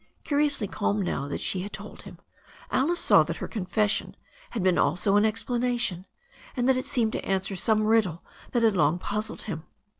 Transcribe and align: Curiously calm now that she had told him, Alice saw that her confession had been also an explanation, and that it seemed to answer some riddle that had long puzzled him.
Curiously 0.23 0.67
calm 0.67 0.99
now 1.03 1.27
that 1.27 1.41
she 1.41 1.61
had 1.61 1.71
told 1.73 2.01
him, 2.01 2.17
Alice 2.71 2.99
saw 2.99 3.21
that 3.21 3.37
her 3.37 3.47
confession 3.47 4.15
had 4.49 4.63
been 4.63 4.79
also 4.79 5.15
an 5.15 5.25
explanation, 5.25 6.07
and 6.57 6.67
that 6.67 6.75
it 6.77 6.87
seemed 6.87 7.11
to 7.11 7.23
answer 7.23 7.55
some 7.55 7.83
riddle 7.83 8.23
that 8.53 8.63
had 8.63 8.75
long 8.75 8.97
puzzled 8.97 9.43
him. 9.43 9.61